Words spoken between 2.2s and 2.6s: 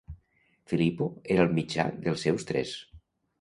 seus